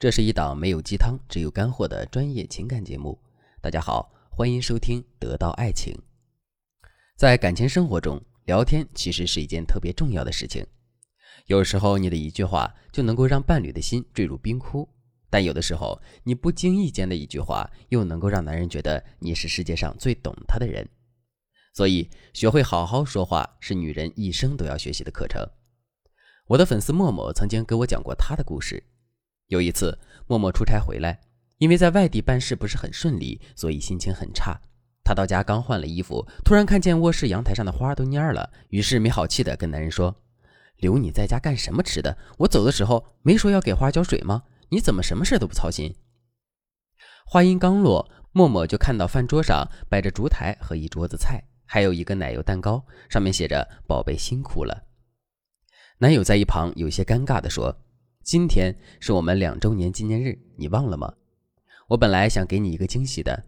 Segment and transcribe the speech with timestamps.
[0.00, 3.18] 这是一档没有鸡汤，只有干货的专业情感节目。
[3.60, 5.92] 大家好，欢迎收听《得到爱情》。
[7.16, 10.64] 在感情生活中，聊天其实是一件特别重要的事情。
[11.46, 14.88] 有时候，你的一句话就能够让伴侣的心坠入冰窟；
[15.28, 20.88] 但有的时候，你不经意间的一句话，又能够让男人觉得你是世界上最懂他的人。
[21.74, 25.44] 所以，学会好好说话是女人一生都要学习的课程。
[26.46, 28.84] 我的粉丝默默曾经给我讲过他的故事。
[29.48, 31.20] 有一次，默默出差回来，
[31.56, 34.60] 因为在外地办事不是很顺利，所以心情很差。
[35.02, 40.14] 他到家刚换了衣服，突然看见卧室阳台上的花都蔫了，于是没好气的跟男人说
[40.76, 42.18] ：“留你在家干什么吃的？
[42.36, 44.42] 我走的时候没说要给花浇水吗？
[44.68, 45.96] 你怎么什么事都不操心？”
[47.24, 54.84] 话音刚落，默默就看到饭桌上摆着烛台和一桌子菜，还有一个奶油蛋糕，上面写着“宝贝辛苦了”。
[56.00, 57.74] 男友在一旁有些尴尬的说。
[58.28, 61.14] 今天是我们两周年纪念日，你忘了吗？
[61.88, 63.42] 我本来想给你一个惊喜的。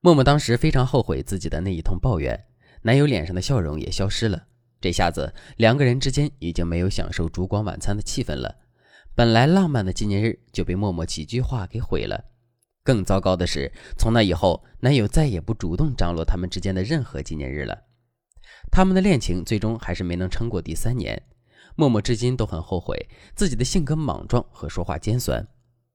[0.00, 2.40] 默默当时非常后悔自己的那一通抱怨，
[2.82, 4.46] 男友脸上的笑容也消失了。
[4.80, 8.54] 这下子两个人之间已经没有享受烛光晚餐的气氛了。
[9.12, 12.26] 本来浪漫的纪念日就被默默几句话给毁了。
[12.84, 17.76] 更糟糕的是，从那以后，男友再也不主动张罗他们之间的任何纪念日了。
[18.70, 21.20] 他们的恋情最终还是没能撑过第三年。
[21.76, 25.46] 默默至今都很后悔自己的性格莽撞和说话尖酸，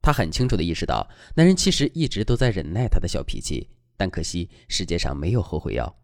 [0.02, 5.96] 她很清楚地意识到，男人其实一直都在忍耐她的小脾气，但可惜世界上没有后悔药，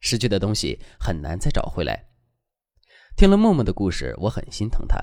[0.00, 2.08] 失去的东西很难再找回来。
[3.16, 4.98] 听了默默的故事，我很心疼她，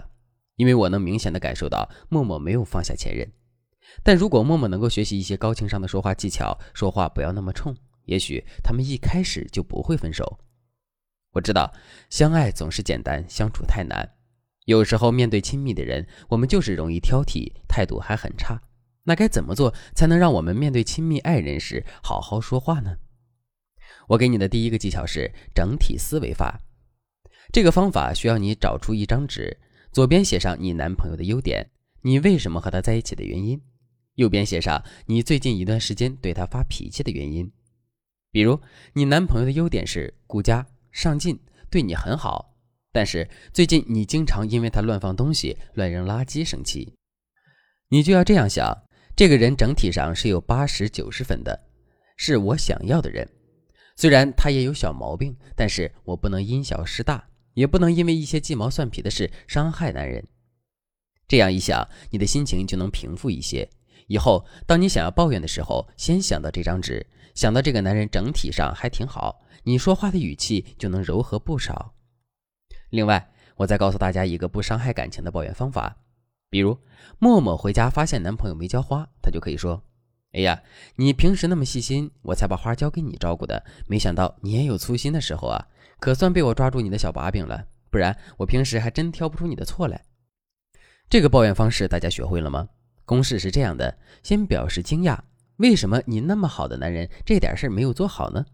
[0.56, 3.32] 因为我能明显的感受到默默没有放下前任。
[4.04, 10.40] 但如果默默能够学习一些高情商的说话技巧，说话不要那么冲，也许他们一开始就不会分手。
[11.32, 11.74] 我知道，
[12.10, 14.19] 相爱总是简单，相处太难。
[14.70, 18.62] 有时候面对亲密的人，我们就是容易挑剔，态度还很差。
[19.06, 22.98] 那该怎么做才能让我们面对亲密爱人时好好说话呢？
[24.10, 26.60] 我给你的第一个技巧是整体思维法。
[27.52, 29.58] 这个方法需要你找出一张纸，
[29.92, 31.72] 左边写上你男朋友的优点，
[32.04, 33.58] 你为什么和他在一起的原因；
[34.14, 37.52] 右边写上你最近一段时间对他发脾气的原因。
[38.30, 38.62] 比如，
[38.94, 41.40] 你男朋友的优点是顾家、上进，
[41.72, 42.54] 对你很好。
[42.92, 46.96] 但是最近你经常因为他乱放东西、乱扔垃圾生气，
[47.90, 48.76] 你就要这样想：
[49.16, 51.68] 这个人整体上是有八十九十分的，
[52.18, 53.28] 是我想要的人。
[53.96, 60.26] 虽然他也有小毛病，但是我不能因小失大，也不能因为一些鸡毛蒜皮的事伤害男人。
[61.28, 63.70] 这样一想，你的心情就能平复一些。
[64.08, 71.94] 以后当你想要抱怨的时候，先想到这张纸，想到这个男人整体上还挺好，你说话的语气就能柔和不少。
[72.90, 75.98] 另外，我再告诉大家一个不伤害感情的抱怨方法，
[76.50, 76.78] 比如
[77.20, 79.84] 默默回家发现男朋友没浇花，她就可以说
[80.34, 80.62] ：“哎呀，
[80.96, 85.68] 你平时那么细心，我才把花交给你照顾的，没想到你也有粗心的时候啊，
[86.00, 90.04] 可算被我抓住你的小把柄了，不然我平时还真挑不出你的错来。”
[91.10, 92.70] 这个抱怨方式大家学会了吗？
[93.06, 95.18] 公式是这样的：先表示惊讶，
[95.58, 98.46] 为什么你那么好的男人这点事没有做好呢？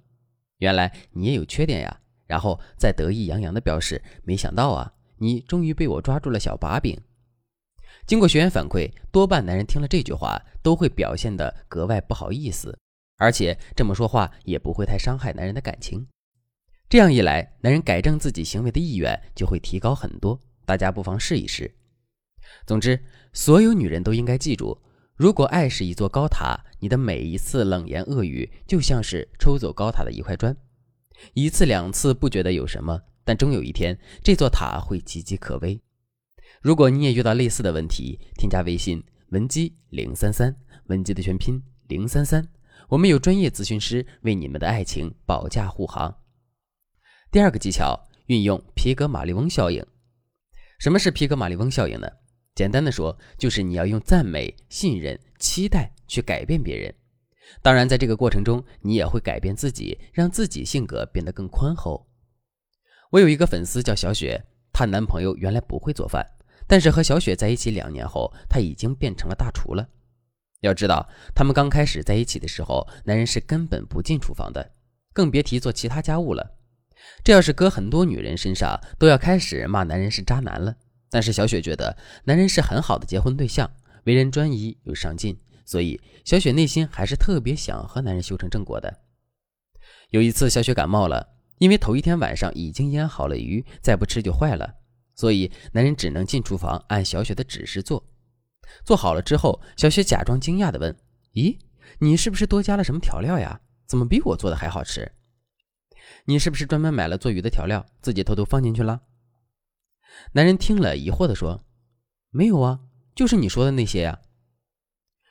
[0.59, 1.99] 原来你也有缺点呀。
[2.27, 6.99] 然后再得意洋洋地表示：“没想到啊，你终于被我抓住了小把柄。”
[8.07, 12.77] 经过学员反馈，多半男人听了这句话都会表现得格外不好意思，
[13.17, 16.07] 而且这么说话也不会太伤害男人的感情。
[16.87, 20.39] 这样一来，男人改正自己行为的意愿就会提高很多。
[20.65, 21.73] 大家不妨试一试。
[22.67, 23.03] 总之，
[23.33, 24.79] 所有女人都应该记住：
[25.15, 30.55] 如果爱是一座高塔，你的每一次冷言恶语就像是抽走高塔的一块砖。
[31.33, 35.79] 一次两次不觉得有什么，但终有一天，这座塔会岌岌可危。
[36.61, 40.55] 如果你也遇到类似的问题，添加微信文姬零三三，
[40.87, 42.47] 文姬的全拼零三三，
[42.89, 46.15] 我们有专业咨询师为你们的爱情保驾护航。
[47.31, 49.85] 第二个技巧，运用皮格马利翁效应。
[50.79, 52.07] 什么是皮格马利翁效应呢？
[52.53, 56.93] 简单的说，就是你要用赞美、信任、期待去改变别人。
[57.61, 62.07] 当然，在这个过程中，你也会改变自己，让自己性格变得更宽厚。
[63.11, 64.43] 我有一个粉丝叫小雪，
[64.73, 66.25] 她男朋友原来不会做饭，
[66.67, 69.87] 但是和小雪在一起两年后，他已经变成了大厨了。
[70.61, 74.71] 要知道，他们刚开始在一起的时候，男人是根本不进厨房的，
[75.13, 76.57] 更别提做其他家务了。
[77.23, 80.75] 这要是搁很多女人身上，都要开始骂男人是渣男了。
[81.11, 83.69] 但是小雪觉得，男人是很好的结婚对象，
[84.05, 85.39] 为人专一又上进。
[85.65, 89.01] 所以，小雪内心还是特别想和男人修成正果的。
[90.11, 91.27] 有一次，小雪感冒了，
[91.57, 94.75] 因为头一天晚上已经腌好了鱼，再不吃就坏了，
[95.15, 98.05] 所以男人只能进厨房按小雪的指示做。
[98.85, 100.95] 做好了之后，小雪假装惊讶的问
[101.33, 101.57] ：“咦，
[101.99, 103.59] 你是不是多加了什么调料呀？
[103.87, 105.11] 怎么比我做的还好吃？
[106.25, 109.01] 你是不是专门买了做鱼的调料，自己偷偷放进去了？”
[110.33, 111.63] 男人听了，疑惑的说
[112.29, 112.81] ：“没有啊，
[113.15, 114.19] 就是你说的那些呀。”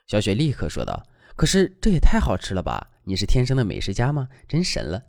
[0.07, 1.03] 小雪立刻说道
[1.35, 2.91] ：“可是这也太好吃了吧！
[3.03, 4.29] 你是天生的美食家吗？
[4.47, 5.01] 真神了！”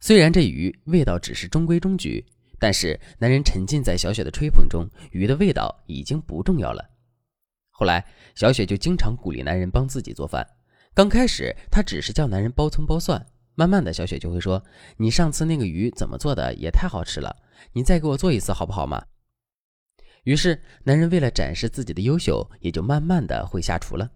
[0.00, 2.24] 虽然这鱼味道只是中规中矩，
[2.58, 6.84] 但是男人沉浸在小雪的吹捧中，鱼的味道已经不重要了。
[7.70, 8.04] 后来，
[8.34, 10.46] 小雪就经常鼓励男人帮自己做饭。
[10.94, 13.24] 刚开始，她只是叫男人包葱包蒜。
[13.54, 14.62] 慢慢的，小雪就会说
[14.98, 17.34] ：“你上次那个鱼怎么做的也太好吃了，
[17.72, 19.04] 你再给我做一次好不好嘛？”
[20.28, 24.10] 于是，男人为了展示自己的优秀，也就慢慢的会下厨了。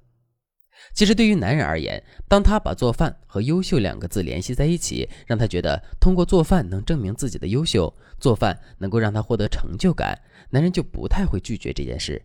[0.92, 10.20] 其实，对于男人而言，当他把做饭和优秀两个字联系在一起，让他觉得通过做饭能证明自己的优秀，做饭能够让他获得成就感，
[10.50, 12.22] 男人就不太会拒绝这件事。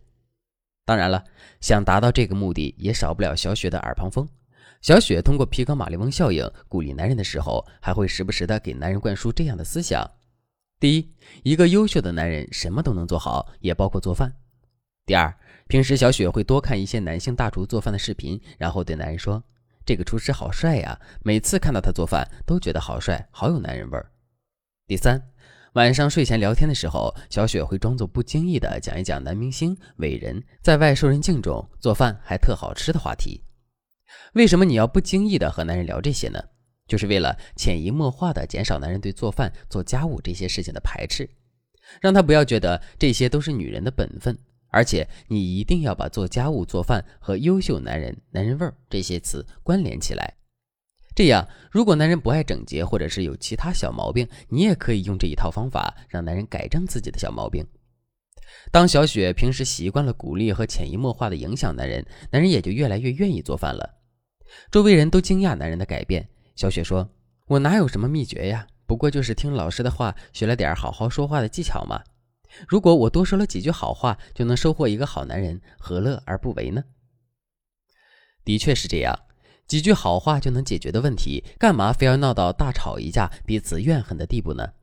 [0.83, 1.23] 当然了，
[1.61, 4.27] 想达到这个目的，也少不了小雪的耳旁风。
[4.81, 10.05] 小雪通过皮格马利翁效应鼓励男人的时候，还会时不时的给男人灌输这样的思想：
[10.79, 11.11] 第一，
[11.43, 14.29] 一个优秀的男人什么都能做好，也包括做饭；
[15.05, 15.33] 第二，
[15.67, 19.43] 平时小雪会多看一些男性大厨做饭的视频，然后对男人说
[19.85, 24.11] ：“这个厨师好帅呀，每次看到他做饭都觉得好帅，好有男人味儿。”
[24.87, 25.21] 第三。
[25.73, 33.43] 晚上睡前聊天的时候，小雪会装作不经意的讲一讲男明星、伟人在外受人敬重、做饭还特好吃的话题。
[34.33, 36.41] 为什么你要不经意的和男人聊这些呢？
[36.87, 41.29] 就是为了潜移默化的减少男人对做饭、做家务这些事情的排斥，
[42.01, 44.37] 让他不要觉得这些都是女人的本分。
[44.69, 50.33] 而且你一定要把做家务、做饭和优秀男人、男人味儿这些词关联起来。
[51.15, 57.65] 这样，如果男人不爱整洁，或者是有其他小毛病，你也可以用这一套方法让男人改正自己的小毛病。
[58.71, 63.97] 当小雪平时习惯了鼓励和潜移默化的影响男人，男人也就越来越愿意做饭了。
[64.69, 66.27] 周围人都惊讶男人的改变。
[66.57, 67.07] 小雪说
[67.47, 68.67] ：“我哪有什么秘诀呀？
[68.87, 72.01] 不过就是听老师的话，学了点好好说话的技巧嘛。
[72.67, 76.83] 如果我多说了几句好话，就能收获一个好男人，何乐而不为呢？”
[78.43, 79.17] 的确是这样。
[79.67, 84.73] 几句好话就能解决的问题，干嘛非要闹到大吵一架、彼此怨恨的地步呢？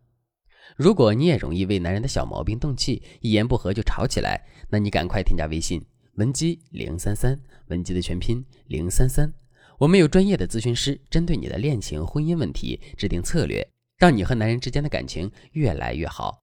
[0.76, 5.84] 如果你也容易为男人的小毛病动气，一言不合就吵起来，那你赶快添加微信
[6.14, 9.32] 文姬零三三，文姬的全拼零三三，
[9.78, 13.66] 我们有专业的咨询师针对你的恋情、婚姻问题制定策略，
[13.96, 16.40] 让你和男人之间的感情越来越好。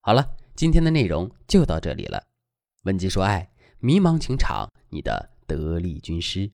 [0.00, 2.22] 好了，今天的内容就到这里了。
[2.82, 6.50] 文姬说爱，迷茫情场，你的得力军师。